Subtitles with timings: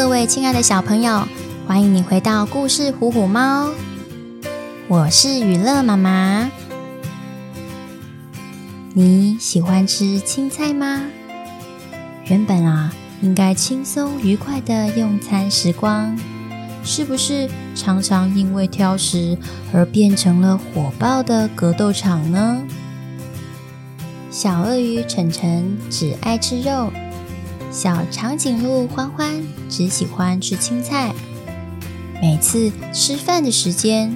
[0.00, 1.28] 各位亲爱的小朋友，
[1.66, 3.68] 欢迎你回到故事《虎虎猫》。
[4.88, 6.50] 我是雨乐妈妈。
[8.94, 11.02] 你喜欢吃青菜吗？
[12.24, 16.18] 原本啊，应该轻松愉快的用餐时光，
[16.82, 19.36] 是不是常常因为挑食
[19.70, 22.62] 而变成了火爆的格斗场呢？
[24.30, 26.90] 小鳄鱼晨晨只爱吃肉。
[27.70, 29.30] 小长颈鹿欢欢
[29.68, 31.14] 只喜欢吃青菜。
[32.20, 34.12] 每次吃饭的时间，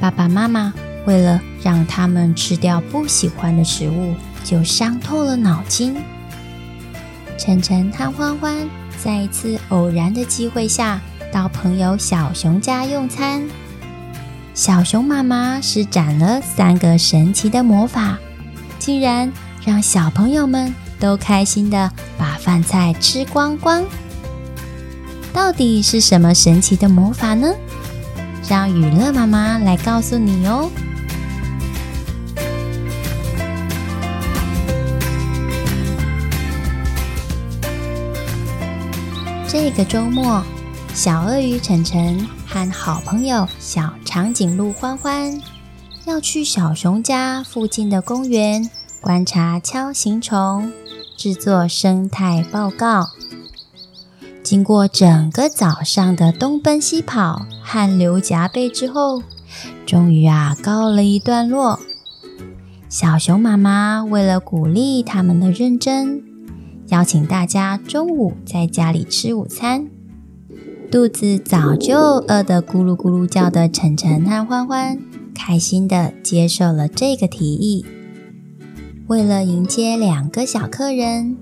[0.00, 0.74] 爸爸妈妈
[1.06, 5.96] 为了让他们吃掉不喜欢的食物，就伤透了脑筋。
[7.38, 11.00] 晨晨和欢欢在一次偶然的机会下，
[11.32, 13.48] 到朋友小熊家用餐。
[14.52, 18.18] 小熊妈妈施展了三个神奇的魔法，
[18.80, 19.32] 竟然
[19.64, 23.84] 让小朋友们都开心的把饭菜吃光光，
[25.32, 27.54] 到底是什么神奇的魔法呢？
[28.48, 30.70] 让雨乐妈妈来告诉你哦。
[39.48, 40.44] 这个周末，
[40.94, 45.40] 小鳄鱼晨晨和好朋友小长颈鹿欢欢
[46.04, 50.70] 要去小熊家附近的公园观察锹形虫。
[51.16, 53.08] 制作生态报告。
[54.42, 59.22] 经过整个早上的东奔西跑、汗流浃背之后，
[59.84, 61.80] 终于啊告了一段落。
[62.88, 66.22] 小熊妈妈为了鼓励他们的认真，
[66.88, 69.88] 邀请大家中午在家里吃午餐。
[70.88, 74.96] 肚子早就饿得咕噜咕噜叫的晨晨和欢欢，
[75.34, 77.84] 开心地接受了这个提议。
[79.08, 81.36] 为了迎接两个小客人，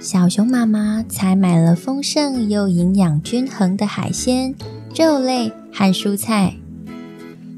[0.00, 4.54] 小熊妈妈采买了丰盛又营养均衡的海鲜、
[4.96, 6.56] 肉类和蔬菜。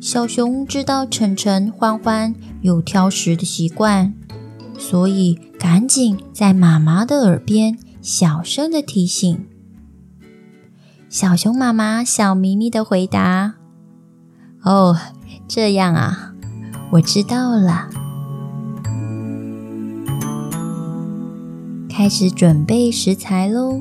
[0.00, 4.12] 小熊知道晨晨、欢欢有挑食的习惯，
[4.76, 9.46] 所以赶紧在妈妈的耳边小声的提醒。
[11.08, 13.54] 小熊妈妈笑眯眯的回答
[14.64, 14.98] ：“哦，
[15.46, 16.34] 这样啊，
[16.94, 17.90] 我知道了。”
[22.02, 23.80] 开始准备食材喽！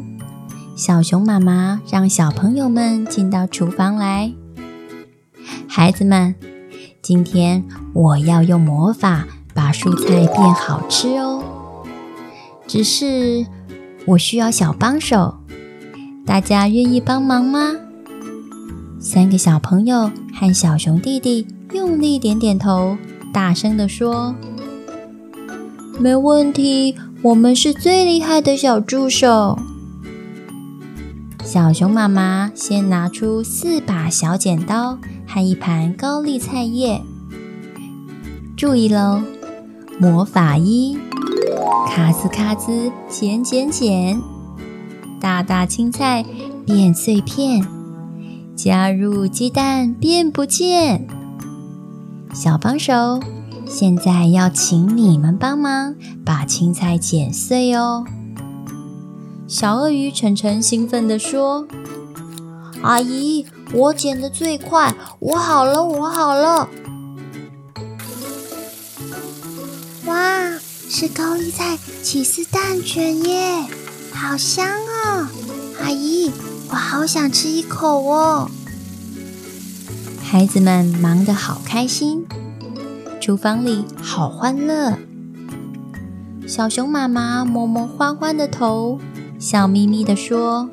[0.75, 4.31] 小熊妈妈让小朋友们进到厨房来。
[5.67, 6.35] 孩子们，
[7.01, 7.65] 今天
[7.95, 11.43] 我要用魔法把蔬菜变好吃哦。
[12.67, 13.43] 只是
[14.05, 15.39] 我需要小帮手，
[16.23, 17.75] 大家愿意帮忙吗？
[18.99, 22.95] 三个小朋友和小熊弟弟用力点点头，
[23.33, 24.35] 大声地说
[25.99, 29.59] ：“没问题。”我们是最厉害的小助手。
[31.43, 36.99] 小熊妈妈先拿出四把小剪刀和一盘高丽菜叶。
[38.57, 39.21] 注意喽，
[39.99, 40.97] 魔法一：
[41.87, 44.19] 咔兹咔兹，剪剪剪，
[45.19, 46.25] 大大青菜
[46.65, 47.63] 变碎片，
[48.55, 51.07] 加入鸡蛋变不见。
[52.33, 53.19] 小帮手。
[53.73, 55.95] 现在要请你们帮忙
[56.25, 58.03] 把青菜剪碎哦！
[59.47, 61.65] 小鳄鱼晨晨兴奋地说
[62.83, 66.67] ：“阿姨，我剪得最快，我好了，我好了！”
[70.05, 70.51] 哇，
[70.89, 73.65] 是高丽菜起司蛋卷耶，
[74.11, 75.29] 好香哦！
[75.81, 76.29] 阿姨，
[76.69, 78.51] 我好想吃一口哦！
[80.21, 82.25] 孩子们忙得好开心。
[83.21, 84.97] 厨房里好欢乐，
[86.47, 88.99] 小熊妈妈摸摸欢欢的头，
[89.37, 90.67] 笑眯眯地说：“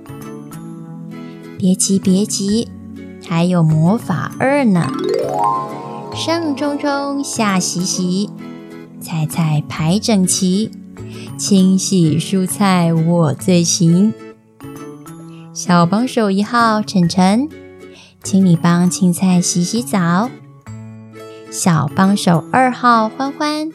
[1.58, 2.66] 别急，别急，
[3.28, 4.90] 还有魔法二呢！
[6.14, 8.30] 上冲冲，下洗洗，
[8.98, 10.70] 菜菜排整齐，
[11.36, 14.14] 清洗蔬菜我最行。
[15.52, 17.46] 小帮手一号晨晨，
[18.24, 20.30] 请你帮青菜洗洗澡。”
[21.50, 23.70] 小帮手二号欢欢，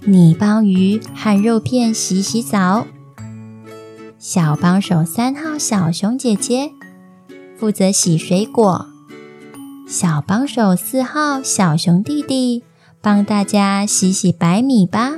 [0.00, 2.86] 你帮鱼和肉片洗洗澡。
[4.18, 6.72] 小帮手三号小熊姐姐
[7.58, 8.86] 负责洗水果。
[9.86, 12.64] 小帮手四号小熊弟弟
[13.02, 15.16] 帮大家洗洗白米吧。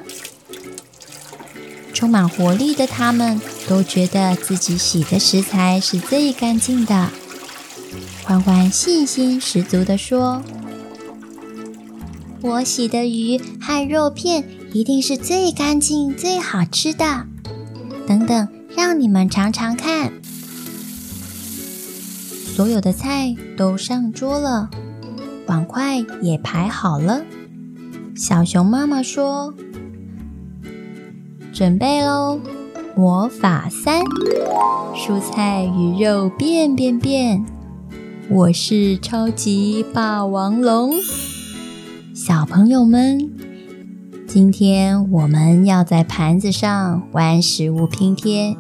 [1.92, 7.10] 充满活力的他们都觉得自己洗的食材是最干净的。
[8.24, 10.42] 欢欢信心十足地说。
[12.44, 14.44] 我洗的鱼和肉片
[14.74, 17.24] 一定是最干净、最好吃的。
[18.06, 18.46] 等等，
[18.76, 20.12] 让你们尝尝看。
[22.54, 24.68] 所有的菜都上桌了，
[25.46, 27.22] 碗筷也排好了。
[28.14, 29.54] 小熊妈妈说
[31.50, 32.38] ：“准备喽，
[32.94, 34.02] 魔法三，
[34.94, 37.42] 蔬菜鱼肉变变变，
[38.28, 40.92] 我是超级霸王龙。”
[42.14, 43.28] 小朋友们，
[44.28, 48.56] 今天我们要在盘子上玩食物拼贴，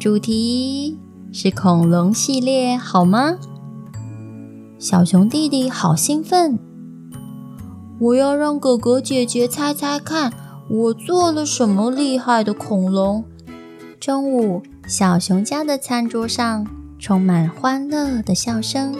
[0.00, 0.98] 主题
[1.30, 3.38] 是恐龙系列，好吗？
[4.76, 6.58] 小熊弟弟好兴奋，
[8.00, 10.32] 我要让哥哥姐姐猜猜看，
[10.68, 13.24] 我做了什么厉害的恐龙。
[14.00, 16.66] 中午，小熊家的餐桌上
[16.98, 18.96] 充满欢乐的笑声，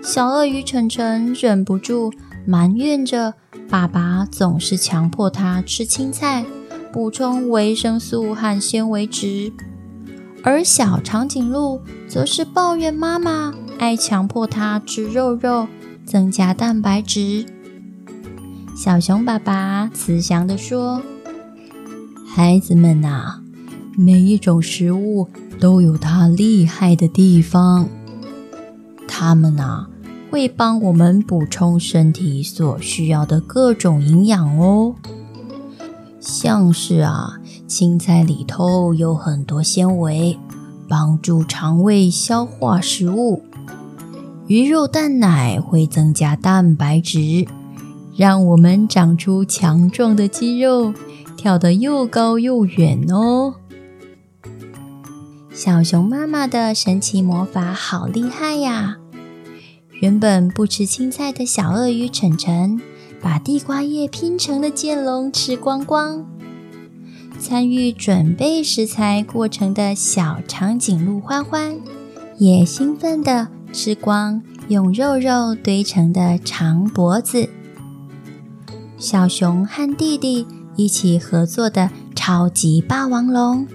[0.00, 2.12] 小鳄鱼晨晨忍不住。
[2.46, 3.34] 埋怨着
[3.68, 6.46] 爸爸总是强迫他吃青菜，
[6.92, 9.52] 补充维生素和纤维质，
[10.44, 15.66] 而小长颈鹿则是抱怨妈妈爱强迫他吃肉肉，
[16.06, 17.44] 增加蛋白质。
[18.76, 21.02] 小熊爸爸慈祥地说
[22.28, 23.40] ：“孩子们呐，
[23.96, 25.28] 每一种食物
[25.58, 27.88] 都有它厉害的地方，
[29.08, 29.88] 它们呐。”
[30.30, 34.94] 会帮我们补充身体所需要的各种营养哦，
[36.20, 40.38] 像是啊，青菜里头有很多纤维，
[40.88, 43.42] 帮助肠胃消化食物；
[44.46, 47.46] 鱼肉蛋奶会增加蛋白质，
[48.16, 50.92] 让我们长出强壮的肌肉，
[51.36, 53.54] 跳得又高又远哦。
[55.52, 58.98] 小熊妈妈的神奇魔法好厉害呀！
[60.00, 62.80] 原本不吃青菜的小鳄鱼晨晨，
[63.22, 66.24] 把地瓜叶拼成的剑龙吃光光。
[67.38, 71.78] 参与准备食材过程的小长颈鹿欢欢，
[72.36, 77.48] 也兴奋地吃光用肉肉堆成的长脖子。
[78.98, 80.46] 小熊和弟弟
[80.76, 83.66] 一起合作的超级霸王龙，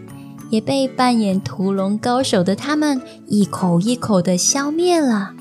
[0.51, 5.33] 也被扮演屠龙高手的他们一口一口地消灭了。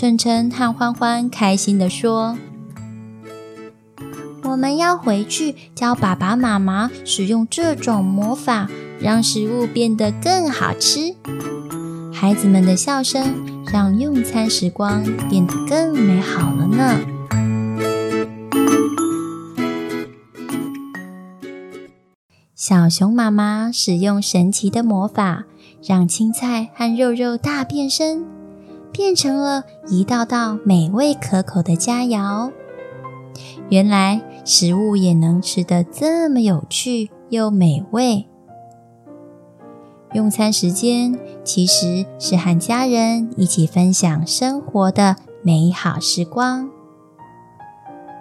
[0.00, 2.38] 晨晨和欢欢开心地说
[4.44, 8.66] ：“我们要回去教爸爸妈妈使用这种魔法，
[8.98, 11.14] 让食物变得更好吃。”
[12.14, 16.98] 孩子们的笑声让用餐时光变得更美好了呢。
[22.54, 25.44] 小熊妈妈使用神奇的魔法，
[25.86, 28.39] 让青菜和肉肉大变身。
[29.00, 32.52] 变成了一道道美味可口的佳肴。
[33.70, 38.26] 原来食物也能吃得这么有趣又美味。
[40.12, 46.68] 用餐时间其实是和家人一起分享生活的美好时光。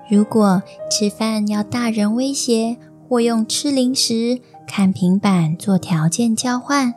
[0.10, 2.78] 如果吃饭要大人威胁，
[3.10, 6.94] 或用吃零食、看平板做条件交换，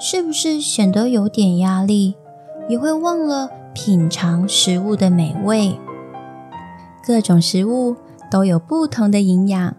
[0.00, 2.16] 是不是显得有点压力？
[2.68, 5.78] 也会忘了品尝食物的美味。
[7.06, 7.96] 各种食物
[8.30, 9.76] 都有不同的营养，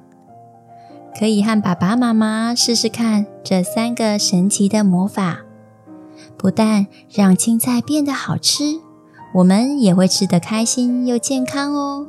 [1.18, 5.40] 可以和爸爸妈妈试试看这三个神奇的魔法。
[6.38, 8.80] 不但让青菜变得好吃，
[9.34, 12.08] 我们也会吃得开心又健康哦。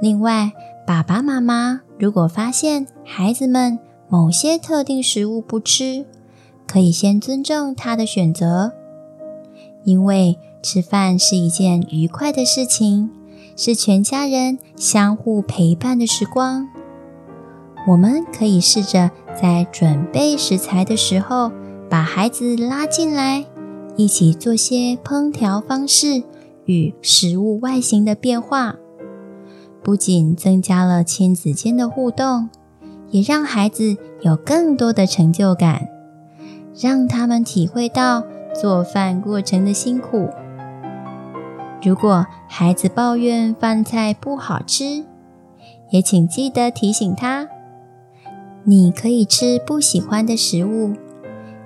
[0.00, 0.52] 另外，
[0.84, 3.78] 爸爸妈妈如果发现孩子们
[4.08, 6.04] 某些特定食物不吃，
[6.66, 8.72] 可以先尊重他的选择，
[9.84, 13.10] 因为吃饭是一件愉快的事情，
[13.56, 16.68] 是全家人相互陪伴的时光。
[17.88, 21.50] 我们可以试着在准备食材的时候，
[21.90, 23.44] 把孩子拉进来，
[23.96, 26.22] 一起做些烹调方式
[26.64, 28.76] 与食物外形的变化，
[29.82, 32.48] 不仅增加了亲子间的互动，
[33.10, 35.88] 也让孩子有更多的成就感。
[36.74, 38.24] 让他们体会到
[38.54, 40.28] 做饭过程的辛苦。
[41.82, 45.04] 如果孩子抱怨饭菜不好吃，
[45.90, 47.48] 也请记得提醒他：
[48.64, 50.92] 你可以吃不喜欢的食物，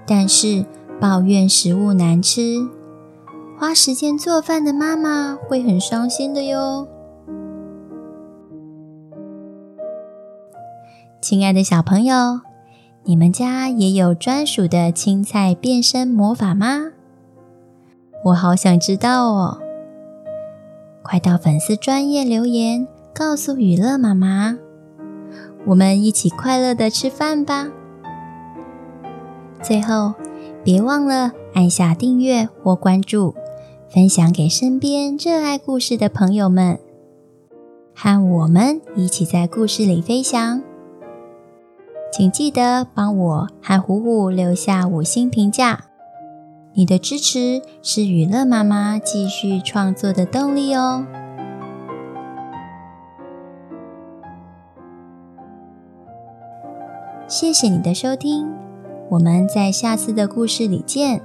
[0.07, 0.65] 但是
[0.99, 2.67] 抱怨食物难吃，
[3.59, 6.89] 花时间做饭的妈妈会很伤心的哟。
[11.21, 12.46] 亲爱的小朋友。
[13.09, 16.91] 你们家也有专属的青菜变身魔法吗？
[18.25, 19.59] 我好想知道哦！
[21.05, 24.59] 快到粉丝专页留言，告诉雨乐妈妈，
[25.67, 27.69] 我们一起快乐的吃饭吧。
[29.63, 30.13] 最后，
[30.65, 33.37] 别忘了按下订阅或关注，
[33.89, 36.81] 分享给身边热爱故事的朋友们，
[37.95, 40.61] 和我们一起在故事里飞翔。
[42.13, 45.85] 请记得帮我和虎虎留下五星评价，
[46.73, 51.05] 你的支持是娱乐妈妈继续创作的动力哦。
[57.29, 58.51] 谢谢你的收听，
[59.11, 61.21] 我们在下次的故事里见。